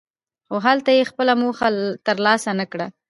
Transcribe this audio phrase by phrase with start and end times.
[0.47, 1.67] خو هلته یې خپله موخه
[2.07, 2.85] ترلاسه نکړه.